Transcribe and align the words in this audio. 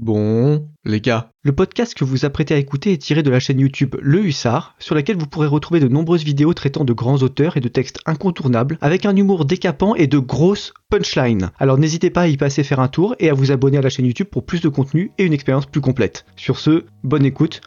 Bon, 0.00 0.66
les 0.86 1.02
gars, 1.02 1.28
le 1.42 1.52
podcast 1.52 1.92
que 1.92 2.04
vous 2.04 2.24
apprêtez 2.24 2.54
à 2.54 2.56
écouter 2.56 2.94
est 2.94 3.02
tiré 3.02 3.22
de 3.22 3.28
la 3.28 3.38
chaîne 3.38 3.60
YouTube 3.60 3.96
Le 4.00 4.24
Hussard, 4.24 4.74
sur 4.78 4.94
laquelle 4.94 5.18
vous 5.18 5.26
pourrez 5.26 5.46
retrouver 5.46 5.78
de 5.78 5.88
nombreuses 5.88 6.24
vidéos 6.24 6.54
traitant 6.54 6.86
de 6.86 6.94
grands 6.94 7.18
auteurs 7.18 7.58
et 7.58 7.60
de 7.60 7.68
textes 7.68 8.00
incontournables, 8.06 8.78
avec 8.80 9.04
un 9.04 9.14
humour 9.14 9.44
décapant 9.44 9.94
et 9.94 10.06
de 10.06 10.18
grosses 10.18 10.72
punchlines. 10.88 11.50
Alors 11.58 11.76
n'hésitez 11.76 12.08
pas 12.08 12.22
à 12.22 12.28
y 12.28 12.38
passer 12.38 12.64
faire 12.64 12.80
un 12.80 12.88
tour 12.88 13.14
et 13.18 13.28
à 13.28 13.34
vous 13.34 13.52
abonner 13.52 13.76
à 13.76 13.82
la 13.82 13.90
chaîne 13.90 14.06
YouTube 14.06 14.28
pour 14.28 14.46
plus 14.46 14.62
de 14.62 14.70
contenu 14.70 15.12
et 15.18 15.24
une 15.24 15.34
expérience 15.34 15.66
plus 15.66 15.82
complète. 15.82 16.24
Sur 16.34 16.58
ce, 16.58 16.86
bonne 17.04 17.26
écoute 17.26 17.60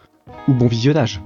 ou 0.48 0.56
bon 0.56 0.66
visionnage. 0.66 1.22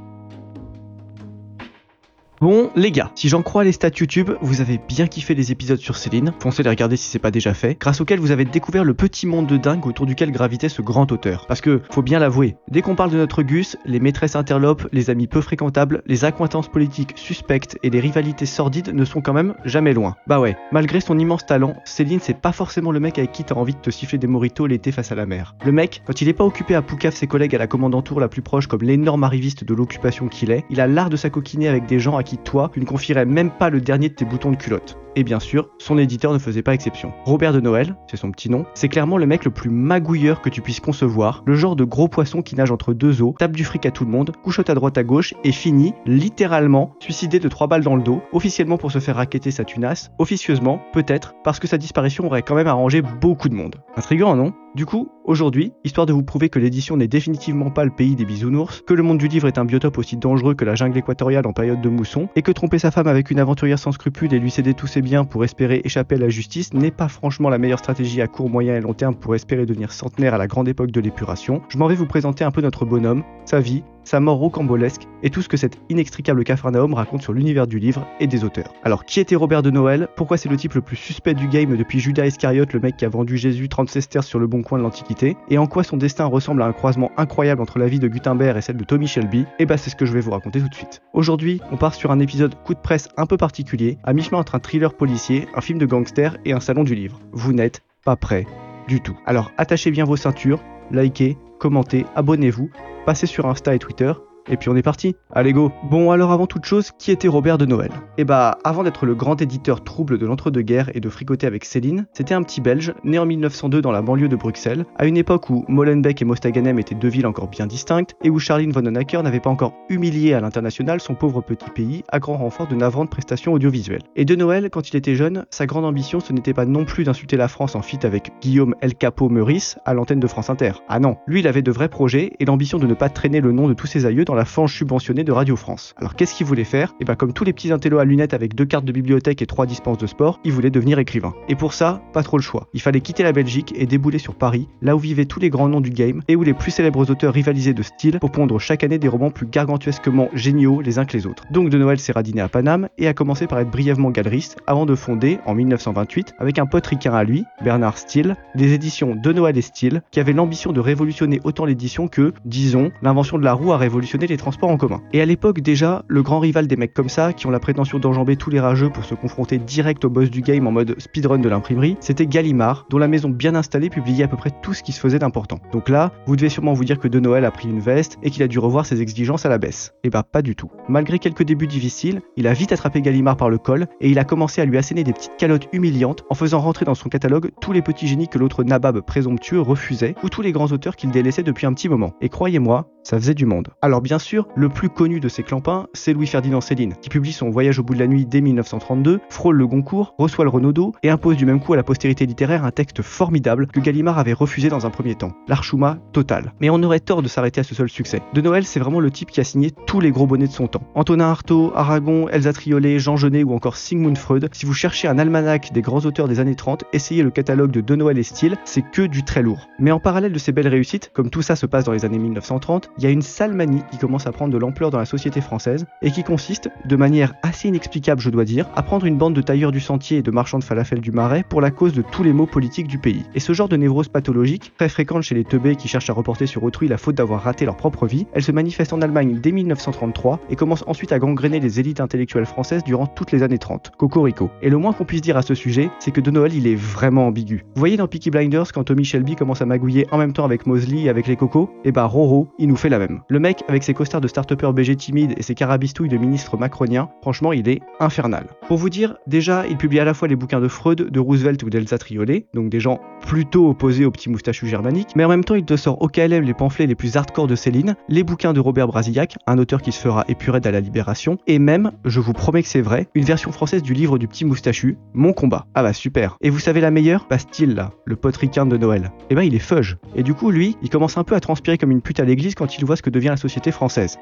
Bon, 2.40 2.70
les 2.76 2.92
gars, 2.92 3.10
si 3.16 3.30
j'en 3.30 3.42
crois 3.42 3.64
les 3.64 3.72
stats 3.72 3.90
YouTube, 4.00 4.30
vous 4.42 4.62
avez 4.62 4.80
bien 4.88 5.08
kiffé 5.08 5.34
les 5.34 5.52
épisodes 5.52 5.80
sur 5.80 5.98
Céline, 5.98 6.34
foncez 6.40 6.62
les 6.62 6.70
regarder 6.70 6.96
si 6.96 7.10
c'est 7.10 7.18
pas 7.18 7.32
déjà 7.32 7.56
fait, 7.56 7.76
grâce 7.80 8.00
auxquels 8.00 8.20
vous 8.20 8.30
avez 8.30 8.46
découvert 8.46 8.84
le 8.84 8.94
petit 8.94 9.26
monde 9.26 9.48
de 9.48 9.58
dingue 9.58 9.88
autour 9.88 10.06
duquel 10.06 10.32
gravitait 10.32 10.70
ce 10.70 10.84
grand 10.84 11.12
auteur. 11.12 11.48
Parce 11.48 11.62
que, 11.62 11.82
faut 11.90 12.04
bien 12.04 12.20
l'avouer, 12.20 12.56
dès 12.70 12.84
qu'on 12.84 12.94
parle 12.94 13.10
de 13.10 13.18
notre 13.18 13.42
Gus, 13.42 13.76
les 13.86 14.00
maîtresses 14.00 14.36
interlopes, 14.36 14.88
les 14.92 15.10
amis 15.10 15.26
peu 15.26 15.42
fréquentables, 15.42 16.04
les 16.06 16.26
accointances 16.26 16.68
politiques 16.68 17.14
suspectes 17.16 17.80
et 17.82 17.90
les 17.90 18.00
rivalités 18.00 18.46
sordides 18.46 18.94
ne 18.94 19.04
sont 19.04 19.22
quand 19.22 19.34
même 19.34 19.56
jamais 19.66 19.96
loin. 19.96 20.16
Bah 20.28 20.40
ouais, 20.40 20.56
malgré 20.72 21.02
son 21.02 21.18
immense 21.18 21.44
talent, 21.44 21.76
Céline 21.86 22.20
c'est 22.22 22.40
pas 22.40 22.52
forcément 22.52 22.92
le 22.92 23.00
mec 23.00 23.18
avec 23.18 23.32
qui 23.32 23.46
t'as 23.46 23.56
envie 23.56 23.74
de 23.74 23.80
te 23.80 23.90
siffler 23.90 24.20
des 24.20 24.28
moritos 24.28 24.68
l'été 24.68 24.92
face 24.92 25.12
à 25.12 25.16
la 25.16 25.26
mer. 25.26 25.56
Le 25.66 25.72
mec, 25.72 26.04
quand 26.06 26.22
il 26.22 26.30
est 26.30 26.34
pas 26.34 26.46
occupé 26.46 26.76
à 26.76 26.84
poucave 26.84 27.16
ses 27.16 27.26
collègues 27.26 27.56
à 27.56 27.58
la 27.58 27.66
commandantour 27.66 28.20
la 28.20 28.28
plus 28.28 28.44
proche 28.44 28.68
comme 28.68 28.84
l'énorme 28.84 29.24
arriviste 29.24 29.64
de 29.64 29.74
l'occupation 29.74 30.28
qu'il 30.28 30.52
est, 30.52 30.66
il 30.70 30.80
a 30.80 30.86
l'art 30.86 31.10
de 31.10 31.18
s'acoquiner 31.18 31.68
avec 31.68 31.88
des 31.88 32.00
gens 32.00 32.16
à 32.16 32.27
qui 32.28 32.38
toi, 32.38 32.70
tu 32.74 32.82
ne 32.82 32.86
confierais 32.86 33.26
même 33.26 33.52
pas 33.52 33.70
le 33.70 33.80
dernier 33.80 34.10
de 34.10 34.14
tes 34.14 34.26
boutons 34.26 34.52
de 34.52 34.58
culotte. 34.58 34.98
Et 35.16 35.24
bien 35.24 35.40
sûr, 35.40 35.70
son 35.80 35.98
éditeur 35.98 36.32
ne 36.32 36.38
faisait 36.38 36.62
pas 36.62 36.76
exception. 36.76 37.12
Robert 37.26 37.54
de 37.54 37.60
Noël, 37.60 37.96
c'est 38.08 38.18
son 38.18 38.30
petit 38.32 38.52
nom, 38.52 38.66
c'est 38.76 38.90
clairement 38.90 39.18
le 39.18 39.26
mec 39.26 39.46
le 39.46 39.52
plus 39.52 39.72
magouilleur 39.72 40.42
que 40.42 40.50
tu 40.50 40.62
puisses 40.62 40.80
concevoir, 40.80 41.42
le 41.48 41.56
genre 41.56 41.76
de 41.76 41.86
gros 41.86 42.08
poisson 42.08 42.44
qui 42.44 42.56
nage 42.56 42.70
entre 42.70 42.94
deux 42.94 43.24
eaux, 43.24 43.34
tape 43.40 43.54
du 43.54 43.64
fric 43.64 43.86
à 43.88 43.92
tout 43.92 44.06
le 44.06 44.12
monde, 44.12 44.34
couchote 44.44 44.70
à 44.70 44.76
droite 44.76 44.98
à 44.98 45.04
gauche 45.04 45.34
et 45.44 45.52
finit, 45.52 45.96
littéralement, 46.06 46.94
suicidé 47.00 47.40
de 47.40 47.48
trois 47.48 47.66
balles 47.66 47.84
dans 47.84 47.96
le 47.96 48.04
dos, 48.04 48.22
officiellement 48.32 48.78
pour 48.78 48.92
se 48.92 49.00
faire 49.00 49.16
raqueter 49.16 49.50
sa 49.50 49.64
tunasse, 49.64 50.12
officieusement, 50.20 50.82
peut-être, 50.94 51.34
parce 51.44 51.60
que 51.60 51.68
sa 51.68 51.80
disparition 51.80 52.26
aurait 52.26 52.44
quand 52.44 52.56
même 52.56 52.68
arrangé 52.68 53.02
beaucoup 53.02 53.50
de 53.50 53.56
monde. 53.56 53.78
Intriguant, 53.96 54.36
non? 54.36 54.54
Du 54.78 54.86
coup, 54.86 55.10
aujourd'hui, 55.26 55.74
histoire 55.84 56.06
de 56.06 56.14
vous 56.14 56.22
prouver 56.22 56.50
que 56.50 56.60
l'édition 56.60 56.98
n'est 56.98 57.08
définitivement 57.08 57.72
pas 57.72 57.84
le 57.84 57.90
pays 57.90 58.16
des 58.16 58.26
bisounours, 58.26 58.84
que 58.86 58.94
le 58.94 59.02
monde 59.02 59.18
du 59.18 59.28
livre 59.28 59.48
est 59.48 59.58
un 59.58 59.66
biotope 59.66 59.98
aussi 59.98 60.18
dangereux 60.18 60.54
que 60.54 60.66
la 60.66 60.76
jungle 60.76 61.00
équatoriale 61.00 61.48
en 61.48 61.52
période 61.52 61.82
de 61.82 61.90
mousson, 61.90 62.30
et 62.36 62.44
que 62.44 62.52
tromper 62.52 62.78
sa 62.78 62.92
femme 62.92 63.08
avec 63.08 63.32
une 63.32 63.40
aventurière 63.40 63.80
sans 63.80 63.92
scrupules 63.92 64.32
et 64.36 64.40
lui 64.40 64.52
céder 64.52 64.76
tous 64.76 64.86
ses 64.86 65.02
biens 65.02 65.26
pour 65.26 65.44
espérer 65.44 65.82
échapper 65.84 66.14
à 66.14 66.20
la 66.20 66.30
justice 66.30 66.76
n'est 66.76 66.92
pas 66.92 67.08
franchement 67.08 67.50
la 67.50 67.58
meilleure 67.58 67.80
stratégie 67.80 68.22
à 68.22 68.28
court, 68.28 68.52
moyen 68.52 68.76
et 68.76 68.82
long 68.82 68.94
terme 68.94 69.16
pour 69.16 69.34
espérer 69.34 69.66
devenir 69.66 69.92
centenaire 69.92 70.36
à 70.36 70.38
la 70.38 70.46
grande 70.46 70.68
époque 70.68 70.92
de 70.92 71.02
l'épuration, 71.02 71.64
je 71.70 71.80
m'en 71.80 71.88
vais 71.88 71.96
vous 71.96 72.06
présenter 72.06 72.44
un 72.44 72.52
peu 72.52 72.62
notre 72.62 72.86
bonhomme, 72.86 73.24
sa 73.46 73.60
vie, 73.60 73.82
sa 74.08 74.22
mort 74.22 74.38
rocambolesque 74.38 75.02
et 75.22 75.30
tout 75.30 75.42
ce 75.42 75.50
que 75.50 75.58
cet 75.58 75.78
inextricable 75.90 76.44
Capharnaüm 76.46 76.94
raconte 76.94 77.22
sur 77.22 77.34
l'univers 77.34 77.68
du 77.68 77.78
livre 77.78 78.08
et 78.22 78.28
des 78.28 78.46
auteurs. 78.46 78.74
Alors 78.84 79.04
qui 79.06 79.20
était 79.20 79.36
Robert 79.36 79.62
de 79.62 79.70
Noël? 79.70 80.08
Pourquoi 80.16 80.38
c'est 80.38 80.48
le 80.48 80.56
type 80.56 80.76
le 80.76 80.82
plus 80.82 80.96
suspect 80.96 81.34
du 81.34 81.48
game 81.48 81.76
depuis 81.76 82.00
Judas 82.00 82.26
Iscariote, 82.26 82.72
le 82.72 82.80
mec 82.80 82.96
qui 82.96 83.04
a 83.04 83.10
vendu 83.10 83.36
Jésus 83.36 83.68
30 83.68 83.90
sesterces 83.90 84.28
sur 84.28 84.40
le 84.40 84.48
bon 84.48 84.62
coin 84.68 84.78
de 84.78 84.84
l'Antiquité 84.84 85.38
Et 85.50 85.58
en 85.58 85.66
quoi 85.66 85.84
son 85.84 85.98
destin 85.98 86.26
ressemble 86.26 86.62
à 86.62 86.66
un 86.66 86.74
croisement 86.74 87.12
incroyable 87.18 87.62
entre 87.62 87.80
la 87.80 87.88
vie 87.88 88.00
de 88.00 88.08
Gutenberg 88.08 88.58
et 88.58 88.62
celle 88.62 88.78
de 88.78 88.84
Tommy 88.84 89.08
Shelby 89.08 89.46
Et 89.60 89.66
bah 89.66 89.78
c'est 89.78 89.90
ce 89.90 89.96
que 89.96 90.06
je 90.06 90.14
vais 90.14 90.20
vous 90.20 90.32
raconter 90.32 90.60
tout 90.60 90.70
de 90.70 90.76
suite. 90.76 91.02
Aujourd'hui, 91.14 91.62
on 91.72 91.78
part 91.78 91.96
sur 91.96 92.12
un 92.12 92.20
épisode 92.20 92.56
coup 92.64 92.74
de 92.74 92.80
presse 92.80 93.08
un 93.18 93.26
peu 93.26 93.38
particulier, 93.38 93.98
à 94.04 94.14
mi-chemin 94.14 94.40
entre 94.40 94.56
un 94.56 94.60
thriller 94.60 94.94
policier, 94.94 95.48
un 95.56 95.62
film 95.62 95.80
de 95.80 95.86
gangster 95.86 96.38
et 96.46 96.54
un 96.54 96.60
salon 96.60 96.84
du 96.84 96.96
livre. 96.96 97.20
Vous 97.32 97.54
n'êtes 97.54 97.82
pas 98.04 98.16
prêt 98.16 98.46
du 98.88 99.02
tout. 99.02 99.18
Alors 99.26 99.52
attachez 99.58 99.92
bien 99.92 100.06
vos 100.06 100.18
ceintures, 100.18 100.62
likez, 100.92 101.38
commentez, 101.60 102.06
abonnez-vous, 102.16 102.70
passez 103.06 103.26
sur 103.26 103.46
Insta 103.46 103.76
et 103.76 103.80
Twitter, 103.80 104.14
et 104.50 104.58
puis 104.58 104.70
on 104.70 104.76
est 104.76 104.82
parti. 104.82 105.16
Allez 105.34 105.54
go 105.54 105.72
Bon 105.90 106.12
alors 106.12 106.32
avant 106.32 106.48
toute 106.48 106.66
chose, 106.66 106.92
qui 106.98 107.12
était 107.12 107.28
Robert 107.28 107.58
de 107.58 107.66
Noël? 107.66 107.92
Eh 108.18 108.24
bah 108.24 108.58
avant 108.64 108.84
d'être 108.84 109.06
le 109.06 109.16
grand 109.16 109.42
éditeur 109.42 109.84
trouble 109.84 110.18
de 110.18 110.26
l'entre-deux-guerres 110.26 110.92
et 110.94 111.00
de 111.00 111.10
fricoter 111.10 111.48
avec 111.48 111.66
Céline, 111.66 112.08
c'était 112.14 112.34
un 112.34 112.44
petit 112.44 112.62
belge, 112.62 112.94
né 113.04 113.20
en 113.20 113.26
1902 113.26 113.82
dans 113.82 113.92
la 113.92 114.02
banlieue 114.02 114.30
de 114.30 114.36
Bruxelles, 114.36 114.86
à 114.98 115.06
une 115.06 115.18
époque 115.18 115.50
où 115.50 115.66
Molenbeek 115.68 116.22
et 116.22 116.26
Mostaganem 116.26 116.80
étaient 116.80 116.96
deux 116.96 117.10
villes 117.10 117.28
encore 117.28 117.48
bien 117.48 117.68
distinctes, 117.68 118.16
et 118.24 118.30
où 118.30 118.40
Charline 118.40 118.72
von 118.72 118.86
Honecker 118.86 119.22
n'avait 119.24 119.40
pas 119.40 119.50
encore 119.50 119.74
humilié 119.90 120.34
à 120.34 120.40
l'international 120.40 121.02
son 121.02 121.16
pauvre 121.16 121.42
petit 121.42 121.70
pays 121.70 122.04
à 122.10 122.20
grand 122.20 122.38
renfort 122.38 122.68
de 122.68 122.76
navrantes 122.76 123.10
prestations 123.10 123.54
audiovisuelles. 123.54 124.04
Et 124.16 124.26
de 124.26 124.36
Noël, 124.36 124.70
quand 124.70 124.90
il 124.90 124.96
était 124.96 125.16
jeune, 125.16 125.46
sa 125.50 125.66
grande 125.66 125.86
ambition 125.86 126.20
ce 126.20 126.34
n'était 126.34 126.54
pas 126.54 126.66
non 126.66 126.86
plus 126.86 127.04
d'insulter 127.04 127.38
la 127.38 127.48
France 127.48 127.76
en 127.76 127.82
fit 127.82 128.00
avec 128.04 128.32
Guillaume 128.42 128.76
El 128.82 128.96
Capo 128.96 129.30
Meurice 129.30 129.78
à 129.86 129.94
l'antenne 129.94 130.20
de 130.20 130.28
France 130.28 130.50
Inter. 130.50 130.72
Ah 130.88 131.00
non, 131.00 131.18
lui 131.28 131.40
il 131.40 131.48
avait 131.48 131.62
de 131.62 131.72
vrais 131.72 131.90
projets 131.90 132.34
et 132.40 132.46
l'ambition 132.46 132.80
de 132.80 132.88
ne 132.88 132.94
pas 132.94 133.10
traîner 133.10 133.42
le 133.42 133.52
nom 133.52 133.68
de 133.68 133.74
tous 133.74 133.88
ses 133.88 134.06
aïeux 134.06 134.26
dans 134.26 134.36
la 134.38 134.46
fange 134.46 134.74
subventionnée 134.74 135.24
de 135.24 135.32
Radio 135.32 135.56
France. 135.56 135.94
Alors 135.98 136.16
qu'est-ce 136.16 136.36
qu'il 136.36 136.46
voulait 136.46 136.64
faire? 136.64 136.94
Et 137.02 137.06
bah 137.06 137.16
comme 137.16 137.34
tous 137.34 137.44
les 137.44 137.54
petits 137.54 137.72
intellos 137.72 137.98
à 137.98 138.06
lunettes 138.06 138.34
avec 138.34 138.56
deux 138.56 138.66
cartes 138.66 138.86
de 138.86 138.92
bibliothèque 138.92 139.42
et 139.42 139.48
trois 139.48 139.66
dispenses 139.66 139.98
de 139.98 140.08
sport, 140.08 140.40
il 140.44 140.52
voulait 140.52 140.70
devenir 140.70 141.00
écrivain. 141.00 141.34
Et 141.50 141.56
pour 141.56 141.74
ça, 141.74 142.02
pas 142.14 142.24
trop 142.24 142.38
le 142.38 142.44
choix. 142.44 142.68
Il 142.74 142.82
fallait 142.82 143.02
quitter 143.02 143.24
la 143.24 143.32
Belgique 143.32 143.74
et 143.76 143.88
débouler 143.88 144.20
sur 144.20 144.36
Paris, 144.36 144.68
là 144.82 144.96
où 144.96 145.00
vivaient 145.00 145.26
tous 145.26 145.40
les 145.40 145.50
grands 145.50 145.70
noms 145.70 145.82
du 145.82 145.90
game 145.90 146.22
et 146.28 146.36
où 146.36 146.44
les 146.44 146.54
plus 146.54 146.72
célèbres 146.72 147.10
auteurs 147.10 147.34
rivalisaient 147.34 147.74
de 147.74 147.82
style 147.82 148.20
pour 148.20 148.32
pondre 148.32 148.60
chaque 148.60 148.84
année 148.84 149.00
des 149.00 149.08
romans 149.08 149.32
plus 149.32 149.48
gargantuesquement 149.48 150.30
géniaux 150.34 150.82
les 150.82 151.00
uns 151.00 151.06
que 151.06 151.18
les 151.18 151.26
autres. 151.26 151.44
Donc 151.50 151.70
de 151.70 151.78
Noël 151.78 152.00
s'est 152.00 152.12
radiné 152.12 152.42
à 152.42 152.48
Paname 152.48 152.90
et 153.00 153.08
a 153.08 153.14
commencé 153.14 153.48
par 153.48 153.60
être 153.60 153.72
brièvement 153.72 154.12
galeriste 154.12 154.58
avant 154.68 154.86
de 154.86 154.94
fonder, 154.94 155.40
en 155.48 155.56
1928, 155.56 156.36
avec 156.38 156.60
un 156.60 156.68
pote 156.68 156.86
ricain 156.86 157.14
à 157.14 157.24
lui, 157.24 157.44
Bernard 157.64 157.98
Steele, 157.98 158.36
les 158.54 158.74
éditions 158.74 159.16
De 159.16 159.34
Noël 159.34 159.58
et 159.58 159.62
Steele, 159.62 160.04
qui 160.12 160.20
avaient 160.20 160.34
l'ambition 160.34 160.74
de 160.74 160.80
révolutionner 160.80 161.40
autant 161.44 161.66
l'édition 161.66 162.08
que, 162.08 162.34
disons, 162.46 162.92
l'invention 163.02 163.40
de 163.40 163.44
la 163.44 163.54
roue 163.54 163.72
a 163.72 163.78
révolutionné 163.78 164.27
les 164.28 164.38
transports 164.38 164.70
en 164.70 164.78
commun. 164.78 165.02
Et 165.14 165.22
à 165.22 165.26
l'époque 165.26 165.62
déjà, 165.62 166.04
le 166.08 166.22
grand 166.22 166.40
rival 166.40 166.68
des 166.68 166.76
mecs 166.76 166.94
comme 166.94 167.10
ça, 167.10 167.34
qui 167.34 167.48
ont 167.48 167.52
la 167.52 167.60
prétention 167.60 168.00
d'enjamber 168.00 168.36
tous 168.36 168.50
les 168.50 168.60
rageux 168.60 168.90
pour 168.90 169.06
se 169.06 169.16
confronter 169.16 169.58
direct 169.58 170.06
au 170.06 170.10
boss 170.10 170.30
du 170.30 170.42
game 170.42 170.68
en 170.68 170.72
mode 170.72 170.96
speedrun 171.00 171.40
de 171.40 171.50
l'imprimerie, 171.50 171.98
c'était 172.00 172.28
Gallimard, 172.28 172.86
dont 172.90 172.98
la 172.98 173.08
maison 173.08 173.30
bien 173.30 173.56
installée 173.56 173.90
publiait 173.90 174.24
à 174.24 174.28
peu 174.28 174.38
près 174.38 174.52
tout 174.62 174.74
ce 174.74 174.84
qui 174.84 174.92
se 174.92 175.00
faisait 175.00 175.20
d'important. 175.20 175.60
Donc 175.72 175.90
là, 175.90 176.12
vous 176.26 176.36
devez 176.36 176.50
sûrement 176.50 176.74
vous 176.74 176.86
dire 176.86 177.00
que 177.00 177.08
De 177.08 177.20
Noël 177.20 177.46
a 177.46 177.52
pris 177.52 177.70
une 177.70 177.80
veste 177.80 178.18
et 178.24 178.30
qu'il 178.30 178.44
a 178.44 178.48
dû 178.48 178.60
revoir 178.60 178.86
ses 178.86 179.02
exigences 179.02 179.46
à 179.46 179.50
la 179.50 179.58
baisse. 179.58 179.94
Et 180.04 180.10
bah 180.10 180.24
pas 180.24 180.42
du 180.42 180.56
tout. 180.56 180.70
Malgré 180.90 181.20
quelques 181.20 181.44
débuts 181.44 181.68
difficiles, 181.68 182.22
il 182.36 182.48
a 182.48 182.54
vite 182.54 182.72
attrapé 182.72 183.02
Gallimard 183.02 183.38
par 183.38 183.50
le 183.50 183.58
col 183.58 183.88
et 184.02 184.10
il 184.10 184.20
a 184.20 184.24
commencé 184.24 184.62
à 184.62 184.66
lui 184.66 184.78
asséner 184.78 185.04
des 185.04 185.14
petites 185.14 185.38
calottes 185.38 185.68
humiliantes 185.74 186.24
en 186.30 186.36
faisant 186.36 186.60
rentrer 186.60 186.86
dans 186.86 186.96
son 186.96 187.10
catalogue 187.10 187.52
tous 187.62 187.72
les 187.72 187.82
petits 187.82 188.08
génies 188.08 188.28
que 188.28 188.38
l'autre 188.38 188.64
nabab 188.64 189.02
présomptueux 189.02 189.62
refusait 189.62 190.16
ou 190.24 190.30
tous 190.30 190.42
les 190.42 190.52
grands 190.52 190.72
auteurs 190.72 190.96
qu'il 190.96 191.12
délaissait 191.12 191.44
depuis 191.44 191.66
un 191.66 191.74
petit 191.74 191.90
moment. 191.90 192.14
Et 192.22 192.30
croyez-moi, 192.30 192.90
ça 193.04 193.18
faisait 193.18 193.34
du 193.34 193.46
monde. 193.46 193.70
Alors 193.82 194.02
bien 194.02 194.17
sûr, 194.20 194.48
le 194.56 194.70
plus 194.70 194.90
connu 194.90 195.20
de 195.20 195.30
ces 195.30 195.44
clampins, 195.44 195.88
c'est 195.94 196.14
Louis-Ferdinand 196.14 196.62
Céline, 196.62 196.96
qui 197.02 197.10
publie 197.10 197.34
son 197.34 197.50
Voyage 197.50 197.80
au 197.80 197.84
bout 197.84 197.94
de 197.94 198.00
la 198.00 198.08
nuit 198.08 198.26
dès 198.26 198.42
1932, 198.42 199.20
frôle 199.30 199.56
le 199.56 199.68
Goncourt, 199.68 200.16
reçoit 200.18 200.46
le 200.46 200.50
Renaudot 200.50 200.94
et 201.04 201.10
impose 201.10 201.38
du 201.38 201.46
même 201.46 201.60
coup 201.60 201.74
à 201.74 201.76
la 201.76 201.84
postérité 201.84 202.26
littéraire 202.26 202.66
un 202.66 202.72
texte 202.72 203.02
formidable 203.02 203.68
que 203.68 203.80
Gallimard 203.80 204.20
avait 204.20 204.34
refusé 204.34 204.70
dans 204.70 204.86
un 204.86 204.90
premier 204.90 205.16
temps, 205.16 205.34
l'archouma 205.48 205.98
total. 206.14 206.54
Mais 206.60 206.70
on 206.70 206.82
aurait 206.84 207.00
tort 207.00 207.22
de 207.22 207.28
s'arrêter 207.28 207.62
à 207.62 207.64
ce 207.64 207.76
seul 207.76 207.90
succès. 207.90 208.22
De 208.34 208.42
Noël, 208.42 208.66
c'est 208.66 208.80
vraiment 208.80 209.00
le 209.00 209.12
type 209.12 209.32
qui 209.32 209.40
a 209.40 209.44
signé 209.44 209.72
tous 209.86 210.00
les 210.00 210.12
gros 210.12 210.28
bonnets 210.28 210.48
de 210.48 210.52
son 210.52 210.68
temps. 210.68 210.84
Antonin 210.96 211.30
Artaud, 211.30 211.72
Aragon, 211.76 212.28
Elsa 212.30 212.54
Triolet, 212.54 213.00
Jean 213.00 213.18
Genet 213.18 213.44
ou 213.44 213.54
encore 213.54 213.78
Sigmund 213.78 214.18
Freud, 214.18 214.50
si 214.52 214.66
vous 214.66 214.74
cherchez 214.74 215.08
un 215.08 215.18
almanach 215.18 215.72
des 215.72 215.82
grands 215.82 216.06
auteurs 216.06 216.28
des 216.28 216.40
années 216.40 216.56
30, 216.56 216.86
essayez 216.94 217.24
le 217.24 217.32
catalogue 217.32 217.72
de 217.72 217.82
De 217.82 217.96
Noël 217.96 218.18
et 218.18 218.24
Style, 218.24 218.58
c'est 218.66 218.82
que 218.82 219.04
du 219.04 219.24
très 219.24 219.42
lourd. 219.42 219.68
Mais 219.80 219.92
en 219.92 220.00
parallèle 220.00 220.34
de 220.34 220.40
ces 220.40 220.52
belles 220.52 220.68
réussites, 220.68 221.12
comme 221.14 221.30
tout 221.30 221.42
ça 221.42 221.56
se 221.56 221.66
passe 221.66 221.84
dans 221.84 221.92
les 221.92 222.06
années 222.06 222.20
1930, 222.20 222.90
il 222.98 223.04
y 223.04 223.08
a 223.08 223.10
une 223.10 223.22
sale 223.22 223.54
manie 223.54 223.84
qui 223.92 223.98
commence 224.08 224.26
à 224.26 224.32
prendre 224.32 224.54
de 224.54 224.58
l'ampleur 224.58 224.90
dans 224.90 225.00
la 225.00 225.06
société 225.06 225.42
française 225.42 225.86
et 226.02 226.12
qui 226.12 226.24
consiste, 226.24 226.70
de 226.86 226.96
manière 226.96 227.34
assez 227.44 227.68
inexplicable 227.68 228.22
je 228.22 228.30
dois 228.30 228.46
dire, 228.46 228.70
à 228.74 228.82
prendre 228.82 229.06
une 229.06 229.18
bande 229.18 229.34
de 229.34 229.42
tailleurs 229.42 229.74
du 229.74 229.82
sentier 229.82 230.20
et 230.20 230.22
de 230.22 230.32
marchands 230.32 230.60
de 230.60 230.64
falafel 230.64 231.02
du 231.02 231.12
marais 231.12 231.44
pour 231.50 231.60
la 231.60 231.72
cause 231.72 231.92
de 231.92 232.02
tous 232.02 232.24
les 232.24 232.32
maux 232.32 232.46
politiques 232.46 232.88
du 232.88 233.00
pays. 233.00 233.26
Et 233.36 233.42
ce 233.42 233.52
genre 233.52 233.68
de 233.68 233.76
névrose 233.76 234.08
pathologique, 234.08 234.72
très 234.78 234.88
fréquente 234.88 235.24
chez 235.24 235.36
les 235.36 235.44
teubés 235.44 235.76
qui 235.76 235.90
cherchent 235.90 236.10
à 236.10 236.14
reporter 236.14 236.46
sur 236.46 236.64
autrui 236.64 236.88
la 236.88 236.98
faute 236.98 237.16
d'avoir 237.16 237.44
raté 237.44 237.66
leur 237.66 237.76
propre 237.76 238.08
vie, 238.08 238.28
elle 238.32 238.44
se 238.44 238.54
manifeste 238.54 238.94
en 238.94 239.02
Allemagne 239.02 239.40
dès 239.44 239.52
1933 239.52 240.40
et 240.50 240.56
commence 240.56 240.86
ensuite 240.88 241.12
à 241.12 241.20
gangréner 241.20 241.60
les 241.60 241.82
élites 241.82 242.00
intellectuelles 242.00 242.46
françaises 242.46 242.86
durant 242.86 243.08
toutes 243.08 243.34
les 243.34 243.44
années 243.44 243.58
30. 243.58 243.92
Cocorico. 243.98 244.50
Et 244.62 244.70
le 244.70 244.78
moins 244.78 244.94
qu'on 244.94 245.04
puisse 245.04 245.22
dire 245.22 245.36
à 245.36 245.42
ce 245.42 245.54
sujet, 245.54 245.90
c'est 246.00 246.12
que 246.12 246.22
De 246.22 246.32
Noël 246.32 246.54
il 246.54 246.66
est 246.66 246.76
vraiment 246.76 247.28
ambigu. 247.28 247.66
Vous 247.76 247.80
voyez 247.80 247.98
dans 247.98 248.08
Peaky 248.08 248.32
Blinders 248.32 248.72
quand 248.72 248.86
Tommy 248.86 249.04
Shelby 249.04 249.36
commence 249.36 249.62
à 249.62 249.66
magouiller 249.66 250.08
en 250.12 250.18
même 250.18 250.32
temps 250.32 250.46
avec 250.46 250.66
Mosley 250.66 251.02
et 251.02 251.10
avec 251.10 251.28
les 251.28 251.36
cocos 251.36 251.70
Et 251.84 251.92
bah 251.92 252.06
Roro, 252.06 252.48
il 252.58 252.70
nous 252.70 252.78
fait 252.78 252.88
la 252.88 253.00
même. 253.00 253.20
Le 253.28 253.40
mec 253.40 253.66
avec 253.68 253.84
ses 253.88 253.94
costards 253.94 254.20
de 254.20 254.28
start 254.28 254.54
BG 254.54 254.98
timide 254.98 255.34
et 255.38 255.42
ses 255.42 255.56
carabistouilles 255.56 256.10
de 256.10 256.18
ministres 256.18 256.58
macroniens, 256.58 257.08
franchement, 257.22 257.54
il 257.54 257.70
est 257.70 257.80
infernal. 258.02 258.48
Pour 258.68 258.78
vous 258.78 258.90
dire, 258.90 259.16
déjà, 259.28 259.66
il 259.66 259.78
publie 259.78 260.02
à 260.02 260.04
la 260.04 260.14
fois 260.14 260.28
les 260.28 260.36
bouquins 260.36 260.60
de 260.60 260.68
Freud, 260.68 261.10
de 261.10 261.20
Roosevelt 261.22 261.64
ou 261.64 261.70
d'Elsa 261.70 261.98
Triolet, 261.98 262.48
donc 262.54 262.68
des 262.70 262.82
gens 262.82 263.00
plutôt 263.26 263.70
opposés 263.70 264.04
au 264.04 264.12
petit 264.12 264.30
moustachu 264.30 264.68
germanique, 264.68 265.16
mais 265.16 265.24
en 265.24 265.30
même 265.30 265.46
temps, 265.46 265.56
il 265.56 265.64
te 265.64 265.78
sort 265.78 266.02
au 266.02 266.10
KLM 266.10 266.44
les 266.44 266.54
pamphlets 266.54 266.86
les 266.86 266.96
plus 266.96 267.16
hardcore 267.16 267.48
de 267.48 267.56
Céline, 267.56 267.96
les 268.10 268.24
bouquins 268.24 268.52
de 268.52 268.60
Robert 268.60 268.88
Brasillac, 268.88 269.38
un 269.48 269.58
auteur 269.58 269.82
qui 269.82 269.94
se 269.94 270.02
fera 270.02 270.26
épuré 270.28 270.60
à 270.66 270.72
la 270.72 270.82
Libération, 270.82 271.38
et 271.48 271.58
même, 271.58 271.94
je 272.04 272.20
vous 272.20 272.34
promets 272.34 272.64
que 272.64 272.70
c'est 272.70 272.82
vrai, 272.82 273.08
une 273.16 273.24
version 273.24 273.54
française 273.54 273.84
du 273.84 273.94
livre 273.94 274.18
du 274.18 274.28
petit 274.28 274.44
moustachu, 274.44 274.98
Mon 275.14 275.32
combat. 275.32 275.66
Ah 275.76 275.84
bah 275.84 275.94
super. 275.94 276.36
Et 276.42 276.50
vous 276.50 276.60
savez 276.60 276.82
la 276.82 276.92
meilleure? 276.92 277.26
Bastille 277.30 277.74
là, 277.74 277.92
le 278.04 278.18
pote 278.18 278.38
de 278.38 278.78
Noël? 278.78 279.12
Eh 279.30 279.36
ben 279.36 279.44
il 279.44 279.56
est 279.56 279.60
fudge. 279.60 279.96
Et 280.16 280.24
du 280.24 280.34
coup, 280.34 280.52
lui, 280.52 280.76
il 280.82 280.90
commence 280.90 281.18
un 281.18 281.24
peu 281.24 281.36
à 281.36 281.40
transpirer 281.40 281.78
comme 281.78 281.92
une 281.92 282.02
pute 282.02 282.20
à 282.20 282.26
l'église 282.26 282.54
quand 282.54 282.78
il 282.78 282.84
voit 282.84 282.98
ce 282.98 283.02
que 283.02 283.10
devient 283.10 283.30
la 283.30 283.38
société 283.38 283.72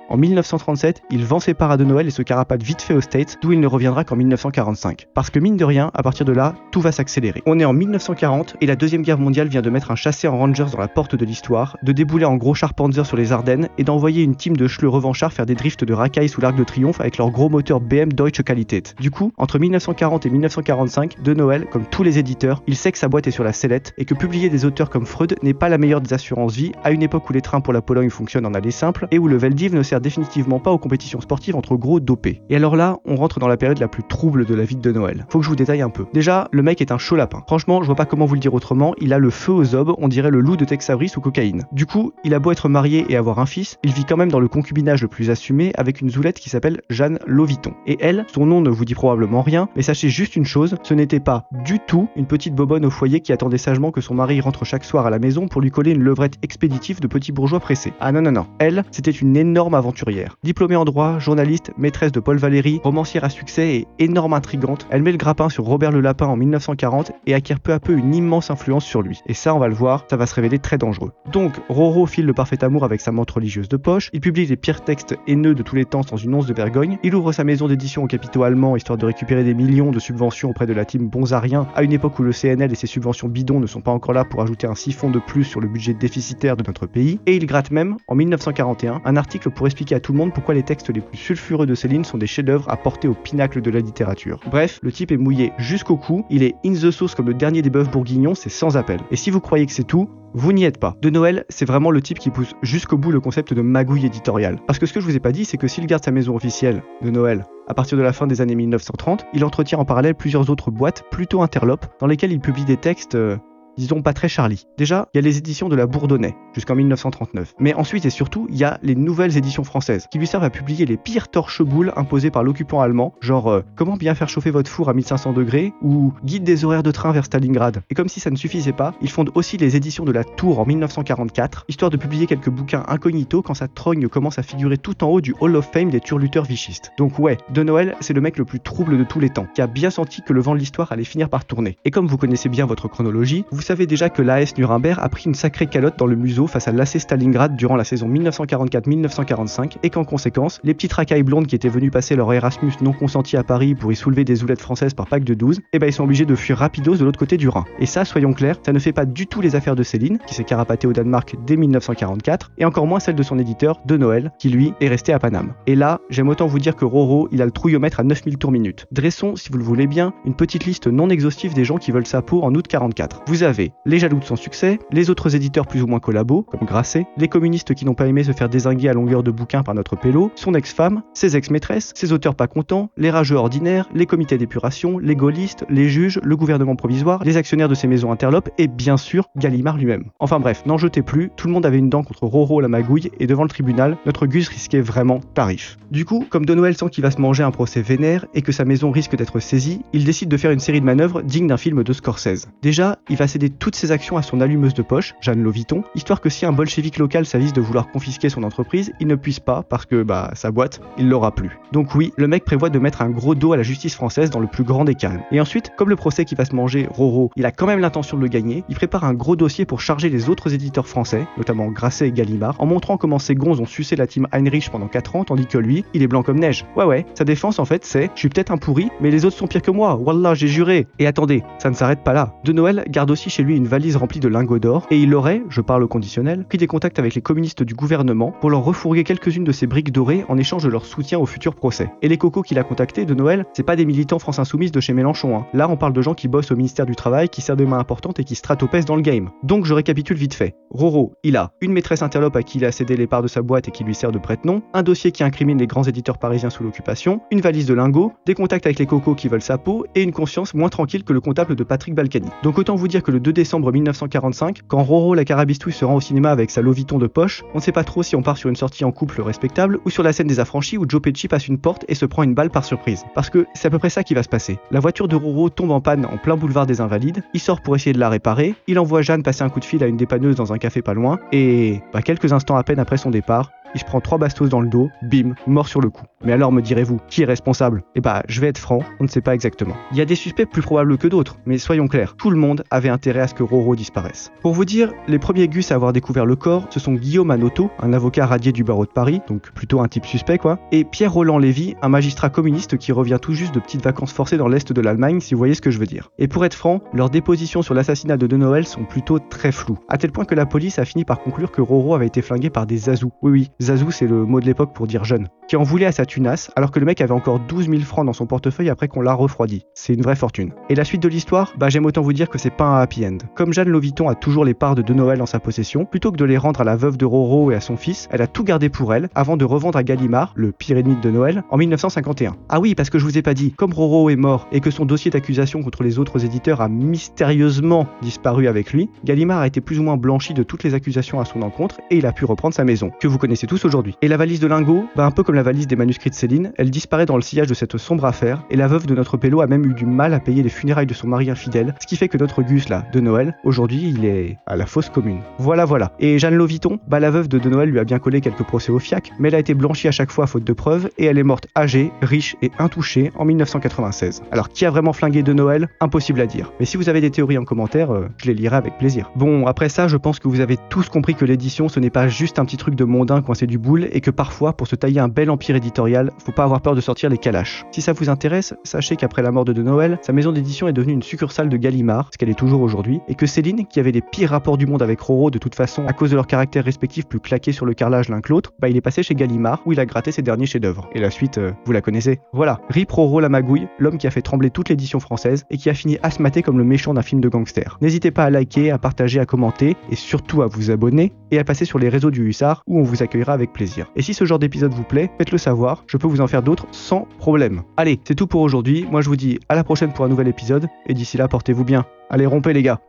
En 0.09 0.17
1937, 0.17 1.03
il 1.11 1.23
vend 1.23 1.39
ses 1.39 1.53
parts 1.53 1.77
de 1.77 1.85
Noël 1.85 2.07
et 2.07 2.11
se 2.11 2.21
carapate 2.21 2.61
vite 2.61 2.81
fait 2.81 2.93
aux 2.93 3.01
States, 3.01 3.37
d'où 3.41 3.53
il 3.53 3.59
ne 3.59 3.67
reviendra 3.67 4.03
qu'en 4.03 4.15
1945. 4.15 5.07
Parce 5.13 5.29
que 5.29 5.39
mine 5.39 5.55
de 5.55 5.63
rien, 5.63 5.91
à 5.93 6.03
partir 6.03 6.25
de 6.25 6.33
là, 6.33 6.55
tout 6.71 6.81
va 6.81 6.91
s'accélérer. 6.91 7.41
On 7.45 7.59
est 7.59 7.65
en 7.65 7.71
1940 7.71 8.57
et 8.59 8.65
la 8.65 8.75
deuxième 8.75 9.01
guerre 9.01 9.17
mondiale 9.17 9.47
vient 9.47 9.61
de 9.61 9.69
mettre 9.69 9.91
un 9.91 9.95
chassé 9.95 10.27
en 10.27 10.37
Rangers 10.37 10.65
dans 10.71 10.79
la 10.79 10.87
porte 10.87 11.15
de 11.15 11.25
l'histoire, 11.25 11.77
de 11.83 11.91
débouler 11.93 12.25
en 12.25 12.35
gros 12.35 12.53
char 12.53 12.73
Panzer 12.73 13.05
sur 13.05 13.15
les 13.15 13.31
Ardennes 13.31 13.69
et 13.77 13.83
d'envoyer 13.83 14.23
une 14.23 14.35
team 14.35 14.57
de 14.57 14.67
schleux 14.67 14.89
revanchards 14.89 15.31
faire 15.31 15.45
des 15.45 15.55
drifts 15.55 15.85
de 15.85 15.93
racailles 15.93 16.29
sous 16.29 16.41
l'arc 16.41 16.57
de 16.57 16.63
triomphe 16.63 16.99
avec 16.99 17.17
leur 17.17 17.31
gros 17.31 17.49
moteur 17.49 17.79
BM 17.79 18.11
Deutsche 18.11 18.43
Qualität. 18.43 18.95
Du 18.99 19.11
coup, 19.11 19.31
entre 19.37 19.57
1940 19.57 20.25
et 20.25 20.29
1945, 20.29 21.23
de 21.23 21.33
Noël, 21.33 21.65
comme 21.71 21.85
tous 21.85 22.03
les 22.03 22.19
éditeurs, 22.19 22.61
il 22.67 22.75
sait 22.75 22.91
que 22.91 22.97
sa 22.97 23.07
boîte 23.07 23.27
est 23.27 23.31
sur 23.31 23.43
la 23.43 23.53
sellette 23.53 23.93
et 23.97 24.05
que 24.05 24.13
publier 24.13 24.49
des 24.49 24.65
auteurs 24.65 24.89
comme 24.89 25.05
Freud 25.05 25.35
n'est 25.43 25.53
pas 25.53 25.69
la 25.69 25.77
meilleure 25.77 26.01
des 26.01 26.13
assurances 26.13 26.55
vie 26.55 26.73
à 26.83 26.91
une 26.91 27.03
époque 27.03 27.29
où 27.29 27.33
les 27.33 27.41
trains 27.41 27.61
pour 27.61 27.73
la 27.73 27.81
Pologne 27.81 28.09
fonctionnent 28.09 28.45
en 28.45 28.53
aller 28.53 28.71
simple 28.71 29.07
et 29.11 29.19
où 29.19 29.27
le 29.27 29.37
Veldiv 29.45 29.75
ne 29.75 29.83
sert 29.83 30.01
définitivement 30.01 30.57
pas 30.57 30.71
aux 30.71 30.79
compétitions 30.79 31.21
sportives 31.21 31.55
entre 31.55 31.75
gros 31.75 31.99
dopés. 31.99 32.41
Et 32.49 32.55
alors 32.55 32.75
là, 32.75 32.97
on 33.05 33.15
rentre 33.15 33.37
dans 33.37 33.47
la 33.47 33.57
période 33.57 33.77
la 33.77 33.87
plus 33.87 34.01
trouble 34.01 34.43
de 34.43 34.55
la 34.55 34.63
vie 34.63 34.75
de 34.75 34.91
Noël. 34.91 35.27
Faut 35.29 35.37
que 35.37 35.45
je 35.45 35.49
vous 35.49 35.55
détaille 35.55 35.83
un 35.83 35.91
peu. 35.91 36.07
Déjà, 36.15 36.47
le 36.51 36.63
mec 36.63 36.81
est 36.81 36.91
un 36.91 36.97
chaud 36.97 37.15
lapin. 37.15 37.43
Franchement, 37.45 37.83
je 37.83 37.85
vois 37.85 37.95
pas 37.95 38.05
comment 38.05 38.25
vous 38.25 38.33
le 38.33 38.39
dire 38.39 38.55
autrement, 38.55 38.95
il 38.99 39.13
a 39.13 39.19
le 39.19 39.29
feu 39.29 39.51
aux 39.51 39.75
obes, 39.75 39.93
on 39.99 40.07
dirait 40.07 40.31
le 40.31 40.39
loup 40.39 40.57
de 40.57 40.65
Texabris 40.65 41.11
ou 41.15 41.21
cocaïne. 41.21 41.65
Du 41.71 41.85
coup, 41.85 42.11
il 42.23 42.33
a 42.33 42.39
beau 42.39 42.51
être 42.51 42.69
marié 42.69 43.05
et 43.07 43.17
avoir 43.17 43.37
un 43.37 43.45
fils, 43.45 43.77
il 43.83 43.91
vit 43.91 44.03
quand 44.03 44.17
même 44.17 44.31
dans 44.31 44.39
le 44.39 44.47
concubinage 44.47 45.03
le 45.03 45.07
plus 45.07 45.29
assumé 45.29 45.73
avec 45.75 46.01
une 46.01 46.09
zoulette 46.09 46.39
qui 46.39 46.49
s'appelle 46.49 46.81
Jeanne 46.89 47.19
Loviton. 47.27 47.75
Et 47.85 47.97
elle, 47.99 48.25
son 48.33 48.47
nom 48.47 48.61
ne 48.61 48.71
vous 48.71 48.83
dit 48.83 48.95
probablement 48.95 49.43
rien, 49.43 49.69
mais 49.75 49.83
sachez 49.83 50.09
juste 50.09 50.35
une 50.35 50.45
chose, 50.45 50.75
ce 50.81 50.95
n'était 50.95 51.19
pas 51.19 51.47
du 51.65 51.77
tout 51.77 52.07
une 52.15 52.25
petite 52.25 52.55
bobonne 52.55 52.85
au 52.85 52.89
foyer 52.89 53.19
qui 53.19 53.31
attendait 53.31 53.59
sagement 53.59 53.91
que 53.91 54.01
son 54.01 54.15
mari 54.15 54.41
rentre 54.41 54.65
chaque 54.65 54.85
soir 54.85 55.05
à 55.05 55.11
la 55.11 55.19
maison 55.19 55.47
pour 55.47 55.61
lui 55.61 55.69
coller 55.69 55.91
une 55.91 56.01
levrette 56.01 56.39
expéditive 56.41 56.99
de 56.99 57.05
petits 57.05 57.31
bourgeois 57.31 57.59
pressés. 57.59 57.93
Ah 57.99 58.11
non 58.11 58.23
non 58.23 58.31
non, 58.31 58.47
elle, 58.57 58.83
c'était 58.89 59.11
énorme 59.35 59.73
aventurière. 59.73 60.37
Diplômée 60.43 60.75
en 60.75 60.85
droit, 60.85 61.19
journaliste, 61.19 61.71
maîtresse 61.77 62.11
de 62.11 62.19
Paul 62.19 62.37
Valéry, 62.37 62.79
romancière 62.83 63.23
à 63.23 63.29
succès 63.29 63.75
et 63.75 63.87
énorme 63.99 64.33
intrigante, 64.33 64.87
elle 64.89 65.03
met 65.03 65.11
le 65.11 65.17
grappin 65.17 65.49
sur 65.49 65.65
Robert 65.65 65.91
le 65.91 66.01
Lapin 66.01 66.27
en 66.27 66.35
1940 66.35 67.11
et 67.27 67.33
acquiert 67.33 67.59
peu 67.59 67.73
à 67.73 67.79
peu 67.79 67.93
une 67.93 68.13
immense 68.13 68.51
influence 68.51 68.85
sur 68.85 69.01
lui. 69.01 69.19
Et 69.27 69.33
ça, 69.33 69.55
on 69.55 69.59
va 69.59 69.67
le 69.67 69.73
voir, 69.73 70.05
ça 70.09 70.17
va 70.17 70.25
se 70.25 70.35
révéler 70.35 70.59
très 70.59 70.77
dangereux. 70.77 71.11
Donc, 71.31 71.53
Roro 71.69 72.05
file 72.05 72.25
le 72.25 72.33
parfait 72.33 72.63
amour 72.63 72.83
avec 72.83 73.01
sa 73.01 73.11
montre 73.11 73.35
religieuse 73.35 73.69
de 73.69 73.77
poche, 73.77 74.09
il 74.13 74.21
publie 74.21 74.45
les 74.45 74.55
pires 74.55 74.81
textes 74.81 75.15
haineux 75.27 75.55
de 75.55 75.63
tous 75.63 75.75
les 75.75 75.85
temps 75.85 76.03
sans 76.03 76.17
une 76.17 76.33
once 76.33 76.45
de 76.45 76.53
vergogne, 76.53 76.97
il 77.03 77.15
ouvre 77.15 77.31
sa 77.31 77.43
maison 77.43 77.67
d'édition 77.67 78.03
aux 78.03 78.07
capitaux 78.07 78.43
allemands 78.43 78.75
histoire 78.75 78.97
de 78.97 79.05
récupérer 79.05 79.43
des 79.43 79.53
millions 79.53 79.91
de 79.91 79.99
subventions 79.99 80.49
auprès 80.49 80.65
de 80.65 80.73
la 80.73 80.85
team 80.85 81.07
Bonzarien 81.07 81.67
à 81.75 81.83
une 81.83 81.93
époque 81.93 82.17
où 82.19 82.23
le 82.23 82.31
CNL 82.31 82.71
et 82.71 82.75
ses 82.75 82.87
subventions 82.87 83.27
bidons 83.27 83.59
ne 83.59 83.67
sont 83.67 83.81
pas 83.81 83.91
encore 83.91 84.13
là 84.13 84.25
pour 84.25 84.41
ajouter 84.41 84.67
un 84.67 84.75
siphon 84.75 85.09
de 85.09 85.19
plus 85.19 85.43
sur 85.43 85.59
le 85.59 85.67
budget 85.67 85.93
déficitaire 85.93 86.57
de 86.57 86.63
notre 86.65 86.85
pays, 86.85 87.19
et 87.25 87.35
il 87.35 87.45
gratte 87.45 87.71
même, 87.71 87.97
en 88.07 88.15
1941, 88.15 89.01
un 89.03 89.15
pour 89.55 89.65
expliquer 89.65 89.95
à 89.95 89.99
tout 89.99 90.11
le 90.11 90.17
monde 90.17 90.33
pourquoi 90.33 90.53
les 90.53 90.63
textes 90.63 90.89
les 90.89 91.01
plus 91.01 91.17
sulfureux 91.17 91.65
de 91.65 91.75
Céline 91.75 92.03
sont 92.03 92.17
des 92.17 92.27
chefs-d'œuvre 92.27 92.69
à 92.69 92.77
porter 92.77 93.07
au 93.07 93.13
pinacle 93.13 93.61
de 93.61 93.69
la 93.69 93.79
littérature. 93.79 94.39
Bref, 94.49 94.79
le 94.81 94.91
type 94.91 95.11
est 95.11 95.17
mouillé 95.17 95.51
jusqu'au 95.57 95.97
cou, 95.97 96.25
il 96.29 96.43
est 96.43 96.55
in 96.65 96.73
the 96.73 96.91
sauce 96.91 97.15
comme 97.15 97.27
le 97.27 97.33
dernier 97.33 97.61
des 97.61 97.69
bœufs 97.69 97.83
bourguignons, 97.83 98.35
c'est 98.35 98.49
sans 98.49 98.77
appel. 98.77 98.99
Et 99.11 99.15
si 99.15 99.31
vous 99.31 99.41
croyez 99.41 99.65
que 99.65 99.71
c'est 99.71 99.83
tout, 99.83 100.09
vous 100.33 100.53
n'y 100.53 100.63
êtes 100.63 100.79
pas. 100.79 100.95
De 101.01 101.09
Noël, 101.09 101.45
c'est 101.49 101.65
vraiment 101.65 101.91
le 101.91 102.01
type 102.01 102.19
qui 102.19 102.29
pousse 102.29 102.53
jusqu'au 102.61 102.97
bout 102.97 103.11
le 103.11 103.19
concept 103.19 103.53
de 103.53 103.61
magouille 103.61 104.05
éditoriale. 104.05 104.59
Parce 104.67 104.79
que 104.79 104.85
ce 104.85 104.93
que 104.93 104.99
je 104.99 105.05
vous 105.05 105.15
ai 105.15 105.19
pas 105.19 105.31
dit, 105.31 105.45
c'est 105.45 105.57
que 105.57 105.67
s'il 105.67 105.85
garde 105.85 106.03
sa 106.03 106.11
maison 106.11 106.35
officielle 106.35 106.83
de 107.01 107.09
Noël 107.09 107.45
à 107.67 107.73
partir 107.73 107.97
de 107.97 108.03
la 108.03 108.13
fin 108.13 108.27
des 108.27 108.41
années 108.41 108.55
1930, 108.55 109.25
il 109.33 109.43
entretient 109.43 109.79
en 109.79 109.85
parallèle 109.85 110.15
plusieurs 110.15 110.49
autres 110.49 110.71
boîtes 110.71 111.03
plutôt 111.09 111.41
interlopes 111.41 111.87
dans 111.99 112.07
lesquelles 112.07 112.31
il 112.31 112.39
publie 112.39 112.65
des 112.65 112.77
textes 112.77 113.15
euh, 113.15 113.37
disons 113.77 114.01
pas 114.01 114.13
très 114.13 114.29
Charlie. 114.29 114.65
Déjà, 114.77 115.07
il 115.13 115.17
y 115.17 115.19
a 115.19 115.21
les 115.21 115.37
éditions 115.37 115.69
de 115.69 115.75
la 115.75 115.85
Bourdonnais, 115.85 116.35
jusqu'en 116.53 116.75
1939. 116.75 117.55
Mais 117.59 117.73
ensuite 117.73 118.05
et 118.05 118.09
surtout, 118.09 118.47
il 118.49 118.57
y 118.57 118.63
a 118.63 118.79
les 118.83 118.95
nouvelles 118.95 119.37
éditions 119.37 119.63
françaises, 119.63 120.07
qui 120.11 120.17
lui 120.17 120.27
servent 120.27 120.43
à 120.43 120.49
publier 120.49 120.85
les 120.85 120.97
pires 120.97 121.29
torches-boules 121.29 121.93
imposées 121.95 122.31
par 122.31 122.43
l'occupant 122.43 122.81
allemand, 122.81 123.13
genre 123.21 123.49
euh, 123.49 123.61
Comment 123.75 123.97
bien 123.97 124.15
faire 124.15 124.29
chauffer 124.29 124.51
votre 124.51 124.69
four 124.69 124.89
à 124.89 124.93
1500 124.93 125.33
degrés? 125.33 125.73
ou 125.81 126.13
Guide 126.23 126.43
des 126.43 126.65
horaires 126.65 126.83
de 126.83 126.91
train 126.91 127.11
vers 127.11 127.25
Stalingrad. 127.25 127.81
Et 127.89 127.95
comme 127.95 128.07
si 128.07 128.19
ça 128.19 128.29
ne 128.29 128.35
suffisait 128.35 128.73
pas, 128.73 128.93
ils 129.01 129.09
fondent 129.09 129.31
aussi 129.35 129.57
les 129.57 129.75
éditions 129.75 130.05
de 130.05 130.11
la 130.11 130.23
Tour 130.23 130.59
en 130.59 130.65
1944, 130.65 131.65
histoire 131.67 131.91
de 131.91 131.97
publier 131.97 132.27
quelques 132.27 132.49
bouquins 132.49 132.83
incognito 132.87 133.41
quand 133.41 133.53
sa 133.53 133.67
trogne 133.67 134.07
commence 134.07 134.39
à 134.39 134.43
figurer 134.43 134.77
tout 134.77 135.03
en 135.03 135.07
haut 135.07 135.21
du 135.21 135.33
Hall 135.39 135.55
of 135.55 135.69
Fame 135.71 135.89
des 135.89 135.99
turluteurs 135.99 136.45
vichistes. 136.45 136.91
Donc 136.97 137.19
ouais, 137.19 137.37
De 137.53 137.63
Noël, 137.63 137.95
c'est 137.99 138.13
le 138.13 138.21
mec 138.21 138.37
le 138.37 138.45
plus 138.45 138.59
trouble 138.59 138.97
de 138.97 139.03
tous 139.03 139.19
les 139.19 139.29
temps, 139.29 139.47
qui 139.53 139.61
a 139.61 139.67
bien 139.67 139.89
senti 139.89 140.21
que 140.21 140.33
le 140.33 140.41
vent 140.41 140.53
de 140.53 140.59
l'histoire 140.59 140.91
allait 140.91 141.03
finir 141.03 141.29
par 141.29 141.45
tourner. 141.45 141.77
Et 141.85 141.91
comme 141.91 142.07
vous 142.07 142.17
connaissez 142.17 142.49
bien 142.49 142.65
votre 142.65 142.87
chronologie, 142.87 143.45
savez 143.65 143.87
déjà 143.87 144.09
que 144.09 144.21
l'AS 144.21 144.55
Nuremberg 144.57 144.99
a 145.01 145.09
pris 145.09 145.23
une 145.25 145.33
sacrée 145.33 145.65
calotte 145.65 145.97
dans 145.97 146.05
le 146.05 146.15
museau 146.15 146.45
face 146.45 146.67
à 146.67 146.71
l'AC 146.71 146.99
Stalingrad 146.99 147.55
durant 147.55 147.75
la 147.75 147.83
saison 147.83 148.07
1944-1945 148.09 149.77
et 149.81 149.89
qu'en 149.89 150.03
conséquence, 150.03 150.59
les 150.63 150.75
petites 150.75 150.93
racailles 150.93 151.23
blondes 151.23 151.47
qui 151.47 151.55
étaient 151.55 151.67
venues 151.67 151.89
passer 151.89 152.15
leur 152.15 152.31
Erasmus 152.31 152.73
non 152.81 152.93
consenti 152.93 153.37
à 153.37 153.43
Paris 153.43 153.73
pour 153.73 153.91
y 153.91 153.95
soulever 153.95 154.23
des 154.23 154.35
zoulettes 154.35 154.61
françaises 154.61 154.93
par 154.93 155.07
pack 155.07 155.23
de 155.23 155.33
12, 155.33 155.61
eh 155.73 155.79
ben 155.79 155.87
ils 155.87 155.93
sont 155.93 156.03
obligés 156.03 156.25
de 156.25 156.35
fuir 156.35 156.59
rapidos 156.59 156.97
de 156.97 157.03
l'autre 157.03 157.17
côté 157.17 157.37
du 157.37 157.49
Rhin. 157.49 157.65
Et 157.79 157.87
ça, 157.87 158.05
soyons 158.05 158.33
clairs, 158.33 158.57
ça 158.63 158.71
ne 158.71 158.77
fait 158.77 158.93
pas 158.93 159.05
du 159.05 159.25
tout 159.25 159.41
les 159.41 159.55
affaires 159.55 159.75
de 159.75 159.81
Céline, 159.81 160.19
qui 160.27 160.35
s'est 160.35 160.43
carapatée 160.43 160.85
au 160.85 160.93
Danemark 160.93 161.35
dès 161.47 161.55
1944, 161.55 162.51
et 162.59 162.65
encore 162.65 162.85
moins 162.85 162.99
celle 162.99 163.15
de 163.15 163.23
son 163.23 163.39
éditeur, 163.39 163.79
De 163.85 163.97
Noël, 163.97 164.31
qui 164.37 164.49
lui 164.49 164.73
est 164.79 164.89
resté 164.89 165.11
à 165.11 165.17
Paname. 165.17 165.53
Et 165.65 165.73
là, 165.73 166.01
j'aime 166.11 166.29
autant 166.29 166.45
vous 166.45 166.59
dire 166.59 166.75
que 166.75 166.85
Roro, 166.85 167.27
il 167.31 167.41
a 167.41 167.45
le 167.45 167.51
trouillomètre 167.51 167.99
à 167.99 168.03
9000 168.03 168.37
tours 168.37 168.51
minute. 168.51 168.85
Dressons, 168.91 169.35
si 169.35 169.49
vous 169.49 169.57
le 169.57 169.63
voulez 169.63 169.87
bien, 169.87 170.13
une 170.23 170.35
petite 170.35 170.65
liste 170.65 170.85
non 170.85 171.09
exhaustive 171.09 171.55
des 171.55 171.65
gens 171.65 171.77
qui 171.77 171.91
veulent 171.91 172.05
sa 172.05 172.21
peau 172.21 172.43
en 172.43 172.53
août 172.53 172.67
44. 172.67 173.23
Vous 173.25 173.41
avez 173.41 173.54
les 173.85 173.99
jaloux 173.99 174.19
de 174.19 174.25
son 174.25 174.35
succès, 174.35 174.79
les 174.91 175.09
autres 175.09 175.35
éditeurs 175.35 175.67
plus 175.67 175.81
ou 175.81 175.87
moins 175.87 175.99
collabos, 175.99 176.43
comme 176.43 176.65
Grasset, 176.67 177.07
les 177.17 177.27
communistes 177.27 177.73
qui 177.73 177.85
n'ont 177.85 177.93
pas 177.93 178.07
aimé 178.07 178.23
se 178.23 178.31
faire 178.31 178.49
désinguer 178.49 178.89
à 178.89 178.93
longueur 178.93 179.23
de 179.23 179.31
bouquins 179.31 179.63
par 179.63 179.73
notre 179.73 179.95
pélo, 179.95 180.31
son 180.35 180.53
ex-femme, 180.53 181.03
ses 181.13 181.35
ex-maîtresses, 181.35 181.91
ses 181.95 182.11
auteurs 182.11 182.35
pas 182.35 182.47
contents, 182.47 182.89
les 182.97 183.09
rageux 183.09 183.35
ordinaires, 183.35 183.89
les 183.93 184.05
comités 184.05 184.37
d'épuration, 184.37 184.97
les 184.97 185.15
gaullistes, 185.15 185.65
les 185.69 185.89
juges, 185.89 186.19
le 186.23 186.35
gouvernement 186.35 186.75
provisoire, 186.75 187.23
les 187.23 187.37
actionnaires 187.37 187.69
de 187.69 187.75
ces 187.75 187.87
maisons 187.87 188.11
interlopes 188.11 188.49
et 188.57 188.67
bien 188.67 188.97
sûr 188.97 189.25
Gallimard 189.37 189.77
lui-même. 189.77 190.05
Enfin 190.19 190.39
bref, 190.39 190.63
n'en 190.65 190.77
jetez 190.77 191.01
plus, 191.01 191.31
tout 191.35 191.47
le 191.47 191.53
monde 191.53 191.65
avait 191.65 191.77
une 191.77 191.89
dent 191.89 192.03
contre 192.03 192.25
Roro 192.25 192.61
la 192.61 192.67
magouille 192.67 193.11
et 193.19 193.27
devant 193.27 193.43
le 193.43 193.49
tribunal, 193.49 193.97
notre 194.05 194.27
Gus 194.27 194.47
risquait 194.47 194.81
vraiment 194.81 195.19
tarif. 195.33 195.77
Du 195.91 196.05
coup, 196.05 196.25
comme 196.29 196.45
De 196.45 196.53
Noël 196.53 196.75
sent 196.75 196.89
qu'il 196.89 197.03
va 197.03 197.11
se 197.11 197.21
manger 197.21 197.43
un 197.43 197.51
procès 197.51 197.81
vénère 197.81 198.25
et 198.33 198.41
que 198.41 198.51
sa 198.51 198.65
maison 198.65 198.91
risque 198.91 199.15
d'être 199.15 199.39
saisie, 199.39 199.81
il 199.93 200.03
décide 200.03 200.29
de 200.29 200.37
faire 200.37 200.51
une 200.51 200.59
série 200.59 200.81
de 200.81 200.85
manœuvres 200.85 201.21
dignes 201.21 201.47
d'un 201.47 201.57
film 201.57 201.83
de 201.83 201.93
Scorsese. 201.93 202.47
Déjà, 202.61 202.97
il 203.09 203.17
va 203.17 203.27
céder 203.27 203.44
toutes 203.49 203.75
ses 203.75 203.91
actions 203.91 204.17
à 204.17 204.21
son 204.21 204.41
allumeuse 204.41 204.73
de 204.73 204.81
poche, 204.81 205.15
Jeanne 205.21 205.41
Loviton, 205.41 205.83
histoire 205.95 206.21
que 206.21 206.29
si 206.29 206.45
un 206.45 206.51
bolchevique 206.51 206.97
local 206.97 207.25
s'avise 207.25 207.53
de 207.53 207.61
vouloir 207.61 207.91
confisquer 207.91 208.29
son 208.29 208.43
entreprise, 208.43 208.91
il 208.99 209.07
ne 209.07 209.15
puisse 209.15 209.39
pas 209.39 209.63
parce 209.63 209.85
que 209.85 210.03
bah 210.03 210.31
sa 210.33 210.51
boîte, 210.51 210.81
il 210.97 211.09
l'aura 211.09 211.33
plus. 211.33 211.57
Donc 211.71 211.95
oui, 211.95 212.11
le 212.15 212.27
mec 212.27 212.45
prévoit 212.45 212.69
de 212.69 212.79
mettre 212.79 213.01
un 213.01 213.09
gros 213.09 213.35
dos 213.35 213.53
à 213.53 213.57
la 213.57 213.63
justice 213.63 213.95
française 213.95 214.29
dans 214.29 214.39
le 214.39 214.47
plus 214.47 214.63
grand 214.63 214.85
des 214.85 214.95
calmes. 214.95 215.21
Et 215.31 215.41
ensuite, 215.41 215.71
comme 215.77 215.89
le 215.89 215.95
procès 215.95 216.25
qui 216.25 216.35
va 216.35 216.45
se 216.45 216.55
manger, 216.55 216.87
Roro, 216.89 217.31
il 217.35 217.45
a 217.45 217.51
quand 217.51 217.67
même 217.67 217.79
l'intention 217.79 218.17
de 218.17 218.21
le 218.21 218.27
gagner, 218.27 218.63
il 218.69 218.75
prépare 218.75 219.03
un 219.03 219.13
gros 219.13 219.35
dossier 219.35 219.65
pour 219.65 219.81
charger 219.81 220.09
les 220.09 220.29
autres 220.29 220.53
éditeurs 220.53 220.87
français, 220.87 221.27
notamment 221.37 221.67
Grasset 221.67 222.07
et 222.07 222.11
Gallimard, 222.11 222.55
en 222.59 222.65
montrant 222.65 222.97
comment 222.97 223.19
ces 223.19 223.35
gonzes 223.35 223.59
ont 223.59 223.65
sucé 223.65 223.95
la 223.95 224.07
team 224.07 224.27
Heinrich 224.31 224.69
pendant 224.69 224.87
4 224.87 225.15
ans, 225.15 225.23
tandis 225.23 225.47
que 225.47 225.57
lui, 225.57 225.85
il 225.93 226.01
est 226.01 226.07
blanc 226.07 226.23
comme 226.23 226.39
neige. 226.39 226.65
Ouais 226.75 226.85
ouais, 226.85 227.05
sa 227.13 227.23
défense 227.23 227.59
en 227.59 227.65
fait 227.65 227.85
c'est, 227.85 228.09
je 228.15 228.19
suis 228.19 228.29
peut-être 228.29 228.51
un 228.51 228.57
pourri, 228.57 228.89
mais 229.01 229.11
les 229.11 229.25
autres 229.25 229.37
sont 229.37 229.47
pires 229.47 229.61
que 229.61 229.71
moi, 229.71 229.95
wallah 229.95 230.33
j'ai 230.33 230.47
juré. 230.47 230.87
Et 230.99 231.07
attendez, 231.07 231.43
ça 231.57 231.69
ne 231.69 231.75
s'arrête 231.75 232.03
pas 232.03 232.13
là. 232.13 232.33
De 232.43 232.51
Noël 232.51 232.85
garde 232.89 233.11
aussi 233.11 233.29
chez 233.35 233.43
lui 233.43 233.57
une 233.57 233.67
valise 233.67 233.97
remplie 233.97 234.21
de 234.21 234.29
lingots 234.29 234.59
d'or, 234.59 234.87
et 234.91 234.97
il 234.97 235.13
aurait, 235.13 235.43
je 235.49 235.59
parle 235.59 235.83
au 235.83 235.89
conditionnel, 235.89 236.45
pris 236.47 236.57
des 236.57 236.67
contacts 236.67 236.99
avec 236.99 237.15
les 237.15 237.21
communistes 237.21 237.63
du 237.63 237.73
gouvernement 237.73 238.31
pour 238.39 238.49
leur 238.49 238.63
refourguer 238.63 239.03
quelques-unes 239.03 239.43
de 239.43 239.51
ces 239.51 239.67
briques 239.67 239.91
dorées 239.91 240.23
en 240.29 240.37
échange 240.37 240.63
de 240.63 240.69
leur 240.69 240.85
soutien 240.85 241.19
au 241.19 241.25
futur 241.25 241.53
procès. 241.53 241.91
Et 242.01 242.07
les 242.07 242.17
cocos 242.17 242.43
qu'il 242.43 242.57
a 242.59 242.63
contactés 242.63 243.03
de 243.03 243.13
Noël, 243.13 243.45
c'est 243.51 243.63
pas 243.63 243.75
des 243.75 243.83
militants 243.83 244.19
France 244.19 244.39
Insoumise 244.39 244.71
de 244.71 244.79
chez 244.79 244.93
Mélenchon. 244.93 245.37
Hein. 245.37 245.47
Là, 245.53 245.67
on 245.69 245.75
parle 245.75 245.91
de 245.91 246.01
gens 246.01 246.13
qui 246.13 246.29
bossent 246.29 246.51
au 246.51 246.55
ministère 246.55 246.85
du 246.85 246.95
Travail, 246.95 247.27
qui 247.27 247.41
servent 247.41 247.57
des 247.57 247.65
mains 247.65 247.77
importantes 247.79 248.21
et 248.21 248.23
qui 248.23 248.35
stratopèsent 248.35 248.85
dans 248.85 248.95
le 248.95 249.01
game. 249.01 249.29
Donc 249.43 249.65
je 249.65 249.73
récapitule 249.73 250.15
vite 250.15 250.33
fait. 250.33 250.55
Roro, 250.69 251.11
il 251.23 251.35
a 251.35 251.51
une 251.59 251.73
maîtresse 251.73 252.03
interlope 252.03 252.37
à 252.37 252.43
qui 252.43 252.59
il 252.59 252.63
a 252.63 252.71
cédé 252.71 252.95
les 252.95 253.05
parts 253.05 253.21
de 253.21 253.27
sa 253.27 253.41
boîte 253.41 253.67
et 253.67 253.71
qui 253.71 253.83
lui 253.83 253.95
sert 253.95 254.13
de 254.13 254.17
prête-nom, 254.17 254.61
un 254.73 254.83
dossier 254.83 255.11
qui 255.11 255.25
incrimine 255.25 255.57
les 255.57 255.67
grands 255.67 255.83
éditeurs 255.83 256.19
parisiens 256.19 256.49
sous 256.49 256.63
l'occupation, 256.63 257.19
une 257.31 257.41
valise 257.41 257.65
de 257.65 257.73
lingots, 257.73 258.13
des 258.25 258.33
contacts 258.33 258.65
avec 258.65 258.79
les 258.79 258.85
cocos 258.85 259.15
qui 259.15 259.27
veulent 259.27 259.41
sa 259.41 259.57
peau 259.57 259.85
et 259.93 260.03
une 260.03 260.13
conscience 260.13 260.53
moins 260.53 260.69
tranquille 260.69 261.03
que 261.03 261.11
le 261.11 261.19
comptable 261.19 261.55
de 261.55 261.63
Patrick 261.65 261.95
Balkany. 261.95 262.29
Donc 262.43 262.57
autant 262.57 262.75
vous 262.75 262.87
dire 262.87 263.03
que 263.03 263.11
le 263.15 263.21
2 263.21 263.31
décembre 263.31 263.71
1945, 263.71 264.63
quand 264.67 264.83
Roro 264.83 265.15
la 265.15 265.23
carabistouille 265.23 265.71
se 265.71 265.85
rend 265.85 265.95
au 265.95 266.01
cinéma 266.01 266.31
avec 266.31 266.51
sa 266.51 266.61
Loviton 266.61 266.97
de 266.97 267.07
poche, 267.07 267.45
on 267.53 267.59
ne 267.59 267.63
sait 267.63 267.71
pas 267.71 267.85
trop 267.85 268.03
si 268.03 268.13
on 268.17 268.21
part 268.21 268.35
sur 268.35 268.49
une 268.49 268.57
sortie 268.57 268.83
en 268.83 268.91
couple 268.91 269.21
respectable 269.21 269.79
ou 269.85 269.89
sur 269.89 270.03
la 270.03 270.11
scène 270.11 270.27
des 270.27 270.41
affranchis 270.41 270.77
où 270.77 270.83
Joe 270.85 271.01
Pesci 271.01 271.29
passe 271.29 271.47
une 271.47 271.57
porte 271.57 271.85
et 271.87 271.95
se 271.95 272.05
prend 272.05 272.23
une 272.23 272.33
balle 272.33 272.49
par 272.49 272.65
surprise. 272.65 273.05
Parce 273.15 273.29
que 273.29 273.45
c'est 273.53 273.69
à 273.69 273.71
peu 273.71 273.79
près 273.79 273.89
ça 273.89 274.03
qui 274.03 274.15
va 274.15 274.21
se 274.21 274.27
passer. 274.27 274.59
La 274.69 274.81
voiture 274.81 275.07
de 275.07 275.15
Roro 275.15 275.49
tombe 275.49 275.71
en 275.71 275.79
panne 275.79 276.05
en 276.05 276.17
plein 276.17 276.35
boulevard 276.35 276.65
des 276.65 276.81
Invalides, 276.81 277.23
il 277.33 277.39
sort 277.39 277.61
pour 277.61 277.77
essayer 277.77 277.93
de 277.93 277.99
la 277.99 278.09
réparer, 278.09 278.53
il 278.67 278.79
envoie 278.79 279.01
Jeanne 279.01 279.23
passer 279.23 279.43
un 279.43 279.49
coup 279.49 279.61
de 279.61 279.65
fil 279.65 279.81
à 279.81 279.87
une 279.87 279.95
dépanneuse 279.95 280.35
dans 280.35 280.51
un 280.51 280.57
café 280.57 280.81
pas 280.81 280.93
loin, 280.93 281.17
et 281.31 281.79
bah, 281.93 282.01
quelques 282.01 282.33
instants 282.33 282.57
à 282.57 282.63
peine 282.63 282.79
après 282.79 282.97
son 282.97 283.11
départ, 283.11 283.49
il 283.73 283.79
se 283.79 283.85
prend 283.85 284.01
trois 284.01 284.17
bastos 284.17 284.49
dans 284.49 284.61
le 284.61 284.67
dos, 284.67 284.89
bim, 285.01 285.35
mort 285.47 285.67
sur 285.67 285.81
le 285.81 285.89
coup. 285.89 286.05
Mais 286.23 286.31
alors 286.31 286.51
me 286.51 286.61
direz-vous, 286.61 286.99
qui 287.09 287.21
est 287.21 287.25
responsable? 287.25 287.83
Eh 287.95 288.01
bah, 288.01 288.23
je 288.27 288.41
vais 288.41 288.47
être 288.47 288.57
franc, 288.57 288.79
on 288.99 289.03
ne 289.03 289.09
sait 289.09 289.21
pas 289.21 289.33
exactement. 289.33 289.75
Il 289.91 289.97
y 289.97 290.01
a 290.01 290.05
des 290.05 290.15
suspects 290.15 290.45
plus 290.45 290.61
probables 290.61 290.97
que 290.97 291.07
d'autres, 291.07 291.37
mais 291.45 291.57
soyons 291.57 291.87
clairs, 291.87 292.15
tout 292.15 292.29
le 292.29 292.37
monde 292.37 292.63
avait 292.71 292.89
intérêt 292.89 293.21
à 293.21 293.27
ce 293.27 293.33
que 293.33 293.43
Roro 293.43 293.75
disparaisse. 293.75 294.31
Pour 294.41 294.53
vous 294.53 294.65
dire, 294.65 294.91
les 295.07 295.19
premiers 295.19 295.47
gus 295.47 295.71
à 295.71 295.75
avoir 295.75 295.93
découvert 295.93 296.25
le 296.25 296.35
corps, 296.35 296.67
ce 296.71 296.79
sont 296.79 296.93
Guillaume 296.93 297.31
Anoto, 297.31 297.69
un 297.79 297.93
avocat 297.93 298.25
radié 298.25 298.51
du 298.51 298.63
barreau 298.63 298.85
de 298.85 298.91
Paris, 298.91 299.21
donc 299.27 299.51
plutôt 299.51 299.81
un 299.81 299.87
type 299.87 300.05
suspect 300.05 300.37
quoi, 300.37 300.59
et 300.71 300.83
Pierre 300.83 301.13
Roland 301.13 301.37
Lévy, 301.37 301.75
un 301.81 301.89
magistrat 301.89 302.29
communiste 302.29 302.77
qui 302.77 302.91
revient 302.91 303.19
tout 303.21 303.33
juste 303.33 303.53
de 303.53 303.59
petites 303.59 303.83
vacances 303.83 304.13
forcées 304.13 304.37
dans 304.37 304.47
l'est 304.47 304.71
de 304.71 304.81
l'Allemagne, 304.81 305.19
si 305.19 305.33
vous 305.33 305.37
voyez 305.37 305.53
ce 305.53 305.61
que 305.61 305.71
je 305.71 305.79
veux 305.79 305.85
dire. 305.85 306.09
Et 306.17 306.27
pour 306.27 306.45
être 306.45 306.55
franc, 306.55 306.81
leurs 306.93 307.09
dépositions 307.09 307.61
sur 307.61 307.73
l'assassinat 307.73 308.17
de 308.17 308.25
De 308.25 308.37
Noël 308.37 308.65
sont 308.65 308.83
plutôt 308.83 309.19
très 309.19 309.51
floues, 309.51 309.77
à 309.89 309.97
tel 309.97 310.11
point 310.11 310.25
que 310.25 310.35
la 310.35 310.45
police 310.45 310.79
a 310.79 310.85
fini 310.85 311.05
par 311.05 311.19
conclure 311.19 311.51
que 311.51 311.61
Roro 311.61 311.93
avait 311.93 312.07
été 312.07 312.21
flingué 312.21 312.49
par 312.49 312.65
des 312.65 312.77
Zazou. 312.77 313.11
Oui 313.21 313.31
oui, 313.35 313.51
Zazou 313.61 313.89
c'est 313.89 314.07
le 314.07 314.25
mot 314.25 314.41
de 314.41 314.45
l'époque 314.45 314.73
pour 314.73 314.85
dire 314.85 315.05
jeune, 315.05 315.27
qui 315.47 315.55
en 315.55 315.63
voulait 315.63 315.85
à 315.85 315.91
sa 315.93 316.05
tunasse 316.05 316.51
alors 316.57 316.71
que 316.71 316.79
le 316.79 316.85
mec 316.85 316.99
avait 316.99 317.13
encore 317.13 317.39
12 317.39 317.69
000 317.69 317.81
francs 317.81 318.05
dans 318.05 318.13
son 318.13 318.25
portefeuille 318.25 318.69
après 318.69 318.89
qu'on 318.89 319.01
l'a 319.01 319.13
refroidi. 319.13 319.63
C'est 319.73 319.93
une 319.93 320.01
vraie 320.01 320.17
fortune. 320.17 320.51
Et 320.69 320.75
la 320.75 320.83
suite 320.83 321.01
de 321.01 321.07
l'histoire, 321.07 321.53
bah 321.57 321.69
j'aime 321.69 321.85
autant 321.85 322.01
vous 322.01 322.11
dire 322.11 322.29
que 322.29 322.37
c'est 322.37 322.49
pas 322.49 322.65
un 322.65 322.81
happy 322.81 323.05
end. 323.05 323.17
Comme 323.35 323.53
Jeanne 323.53 323.69
Loviton 323.69 324.09
a 324.09 324.15
toujours 324.15 324.43
les 324.43 324.53
parts 324.53 324.75
de 324.75 324.81
De 324.81 324.93
Noël 324.93 325.21
en 325.21 325.25
sa 325.25 325.39
possession, 325.39 325.85
plutôt 325.85 326.11
que 326.11 326.17
de 326.17 326.25
les 326.25 326.37
rendre 326.37 326.61
à 326.61 326.63
la 326.65 326.75
veuve 326.75 326.97
de 326.97 327.05
Roro 327.05 327.51
et 327.51 327.55
à 327.55 327.61
son 327.61 327.77
fils, 327.77 328.09
elle 328.11 328.21
a 328.21 328.27
tout 328.27 328.43
gardé 328.43 328.69
pour 328.69 328.93
elle 328.93 329.09
avant 329.15 329.37
de 329.37 329.45
revendre 329.45 329.77
à 329.77 329.83
Gallimard, 329.83 330.33
le 330.35 330.51
pire 330.51 330.77
ennemi 330.77 330.97
de 331.01 331.09
Noël, 331.09 331.43
en 331.49 331.57
1951. 331.57 332.35
Ah 332.49 332.59
oui, 332.59 332.75
parce 332.75 332.89
que 332.89 332.99
je 332.99 333.05
vous 333.05 333.17
ai 333.17 333.21
pas 333.21 333.33
dit, 333.33 333.53
comme 333.53 333.73
Roro 333.73 334.09
est 334.09 334.15
mort 334.17 334.47
et 334.51 334.59
que 334.59 334.69
son 334.69 334.85
dossier 334.85 335.11
d'accusation 335.11 335.63
contre 335.63 335.83
les 335.83 335.97
autres 335.97 336.25
éditeurs 336.25 336.61
a 336.61 336.67
mystérieusement 336.67 337.87
disparu 338.01 338.47
avec 338.47 338.73
lui, 338.73 338.89
Gallimard 339.05 339.39
a 339.39 339.47
été 339.47 339.61
plus 339.61 339.79
ou 339.79 339.83
moins 339.83 339.97
blanchi 339.97 340.33
de 340.33 340.43
toutes 340.43 340.63
les 340.63 340.73
accusations 340.73 341.19
à 341.21 341.25
son 341.25 341.41
encontre 341.41 341.79
et 341.89 341.97
il 341.97 342.05
a 342.05 342.11
pu 342.11 342.25
reprendre 342.25 342.53
sa 342.53 342.65
maison, 342.65 342.91
que 342.99 343.07
vous 343.07 343.17
connaissez 343.17 343.44
tous 343.47 343.65
aujourd'hui. 343.65 343.95
Et 344.01 344.07
la 344.07 344.17
valise 344.17 344.39
de 344.39 344.47
lingots, 344.47 344.85
bah 344.95 345.05
un 345.05 345.11
peu 345.11 345.23
comme 345.23 345.35
la 345.35 345.43
valise 345.43 345.67
des 345.67 345.75
manuscrits 345.75 346.09
de 346.09 346.15
Céline, 346.15 346.51
elle 346.57 346.69
disparaît 346.69 347.05
dans 347.05 347.15
le 347.15 347.21
sillage 347.21 347.47
de 347.47 347.53
cette 347.53 347.77
sombre 347.77 348.05
affaire, 348.05 348.43
et 348.49 348.55
la 348.55 348.67
veuve 348.67 348.85
de 348.85 348.95
notre 348.95 349.17
pélo 349.17 349.41
a 349.41 349.47
même 349.47 349.65
eu 349.65 349.73
du 349.73 349.85
mal 349.85 350.13
à 350.13 350.19
payer 350.19 350.43
les 350.43 350.49
funérailles 350.49 350.85
de 350.85 350.93
son 350.93 351.07
mari 351.07 351.29
infidèle, 351.29 351.75
ce 351.79 351.87
qui 351.87 351.95
fait 351.95 352.07
que 352.07 352.17
notre 352.17 352.43
Gus 352.43 352.69
là, 352.69 352.85
de 352.93 352.99
Noël, 352.99 353.35
aujourd'hui 353.43 353.93
il 353.95 354.05
est 354.05 354.37
à 354.45 354.55
la 354.55 354.65
fosse 354.65 354.89
commune. 354.89 355.19
Voilà 355.39 355.65
voilà. 355.65 355.91
Et 355.99 356.19
Jeanne 356.19 356.35
Loviton, 356.35 356.79
bah 356.87 356.99
la 356.99 357.11
veuve 357.11 357.27
de 357.27 357.39
De 357.39 357.49
Noël 357.49 357.69
lui 357.69 357.79
a 357.79 357.83
bien 357.83 357.99
collé 357.99 358.21
quelques 358.21 358.43
procès 358.43 358.71
au 358.71 358.79
fiac, 358.79 359.11
mais 359.19 359.27
elle 359.27 359.35
a 359.35 359.39
été 359.39 359.53
blanchie 359.53 359.87
à 359.87 359.91
chaque 359.91 360.11
fois 360.11 360.27
faute 360.27 360.43
de 360.43 360.53
preuves, 360.53 360.89
et 360.97 361.05
elle 361.05 361.17
est 361.17 361.23
morte 361.23 361.47
âgée, 361.57 361.91
riche 362.01 362.35
et 362.41 362.51
intouchée 362.59 363.11
en 363.15 363.25
1996. 363.25 364.23
Alors 364.31 364.49
qui 364.49 364.65
a 364.65 364.69
vraiment 364.69 364.93
flingué 364.93 365.23
De 365.23 365.33
Noël? 365.33 365.67
Impossible 365.79 366.21
à 366.21 366.25
dire. 366.25 366.51
Mais 366.59 366.65
si 366.65 366.77
vous 366.77 366.89
avez 366.89 367.01
des 367.01 367.11
théories 367.11 367.37
en 367.37 367.45
commentaire, 367.45 367.91
euh, 367.91 368.07
je 368.17 368.27
les 368.27 368.33
lirai 368.33 368.55
avec 368.55 368.77
plaisir. 368.77 369.11
Bon, 369.15 369.47
après 369.47 369.69
ça, 369.69 369.87
je 369.87 369.97
pense 369.97 370.19
que 370.19 370.27
vous 370.27 370.39
avez 370.39 370.57
tous 370.69 370.89
compris 370.89 371.15
que 371.15 371.25
l'édition 371.25 371.69
ce 371.69 371.79
n'est 371.79 371.89
pas 371.89 372.07
juste 372.07 372.39
un 372.39 372.45
petit 372.45 372.57
truc 372.57 372.75
de 372.75 372.83
mondain 372.83 373.21
coincé 373.35 373.47
du 373.47 373.57
boule, 373.57 373.89
et 373.91 373.99
que 373.99 374.11
parfois, 374.11 374.53
pour 374.53 374.67
se 374.67 374.77
tailler 374.77 375.01
un 375.01 375.09
bel 375.09 375.29
empire 375.29 375.57
éditorial, 375.57 376.11
faut 376.23 376.31
pas 376.31 376.45
avoir 376.45 376.61
peur 376.61 376.73
de 376.73 376.79
sortir 376.79 377.09
les 377.09 377.17
calaches. 377.17 377.65
Si 377.71 377.81
ça 377.81 377.91
vous 377.91 378.09
intéresse, 378.09 378.53
sachez 378.63 378.95
qu'après 378.95 379.21
la 379.21 379.31
mort 379.31 379.43
de 379.43 379.51
De 379.51 379.61
Noël, 379.61 379.99
sa 380.01 380.13
maison 380.13 380.31
d'édition 380.31 380.69
est 380.69 380.73
devenue 380.73 380.93
une 380.93 381.03
succursale 381.03 381.49
de 381.49 381.57
Gallimard, 381.57 382.09
ce 382.13 382.17
qu'elle 382.17 382.29
est 382.29 382.37
toujours 382.37 382.61
aujourd'hui, 382.61 383.01
et 383.09 383.15
que 383.15 383.25
Céline, 383.25 383.65
qui 383.67 383.81
avait 383.81 383.91
les 383.91 384.01
pires 384.01 384.29
rapports 384.29 384.57
du 384.57 384.67
monde 384.67 384.81
avec 384.81 385.01
Roro 385.01 385.31
de 385.31 385.37
toute 385.37 385.55
façon 385.55 385.85
à 385.85 385.91
cause 385.91 386.11
de 386.11 386.15
leur 386.15 386.27
caractère 386.27 386.63
respectif 386.63 387.07
plus 387.07 387.19
claqués 387.19 387.51
sur 387.51 387.65
le 387.65 387.73
carrelage 387.73 388.07
l'un 388.07 388.21
que 388.21 388.31
l'autre, 388.31 388.53
bah 388.59 388.69
il 388.69 388.77
est 388.77 388.81
passé 388.81 389.03
chez 389.03 389.15
Gallimard 389.15 389.61
où 389.65 389.73
il 389.73 389.79
a 389.81 389.85
gratté 389.85 390.13
ses 390.13 390.21
derniers 390.21 390.45
chefs-d'œuvre. 390.45 390.89
Et 390.93 390.99
la 390.99 391.11
suite, 391.11 391.37
euh, 391.37 391.51
vous 391.65 391.73
la 391.73 391.81
connaissez. 391.81 392.19
Voilà, 392.31 392.61
Rip 392.69 392.89
Roro 392.91 393.19
la 393.19 393.27
magouille, 393.27 393.67
l'homme 393.79 393.97
qui 393.97 394.07
a 394.07 394.11
fait 394.11 394.21
trembler 394.21 394.49
toute 394.49 394.69
l'édition 394.69 395.01
française 395.01 395.43
et 395.49 395.57
qui 395.57 395.69
a 395.69 395.73
fini 395.73 395.97
asthmaté 396.03 396.41
comme 396.41 396.57
le 396.57 396.63
méchant 396.63 396.93
d'un 396.93 397.01
film 397.01 397.19
de 397.19 397.27
gangster. 397.27 397.77
N'hésitez 397.81 398.11
pas 398.11 398.23
à 398.23 398.29
liker, 398.29 398.71
à 398.71 398.77
partager, 398.77 399.19
à 399.19 399.25
commenter 399.25 399.75
et 399.91 399.95
surtout 399.95 400.41
à 400.41 400.47
vous 400.47 400.71
abonner 400.71 401.11
et 401.31 401.39
à 401.39 401.43
passer 401.43 401.65
sur 401.65 401.79
les 401.79 401.89
réseaux 401.89 402.11
du 402.11 402.25
Hussard 402.25 402.63
où 402.67 402.79
on 402.79 402.83
vous 402.83 403.03
accueillera 403.03 403.24
avec 403.33 403.53
plaisir. 403.53 403.91
Et 403.95 404.01
si 404.01 404.13
ce 404.13 404.25
genre 404.25 404.39
d'épisode 404.39 404.73
vous 404.73 404.83
plaît, 404.83 405.11
faites-le 405.17 405.37
savoir, 405.37 405.83
je 405.87 405.97
peux 405.97 406.07
vous 406.07 406.21
en 406.21 406.27
faire 406.27 406.43
d'autres 406.43 406.67
sans 406.71 407.07
problème. 407.19 407.61
Allez, 407.77 407.99
c'est 408.03 408.15
tout 408.15 408.27
pour 408.27 408.41
aujourd'hui, 408.41 408.85
moi 408.89 409.01
je 409.01 409.09
vous 409.09 409.15
dis 409.15 409.39
à 409.49 409.55
la 409.55 409.63
prochaine 409.63 409.91
pour 409.91 410.05
un 410.05 410.09
nouvel 410.09 410.27
épisode 410.27 410.67
et 410.87 410.93
d'ici 410.93 411.17
là 411.17 411.27
portez-vous 411.27 411.65
bien. 411.65 411.85
Allez, 412.09 412.25
rompez 412.25 412.53
les 412.53 412.63
gars 412.63 412.79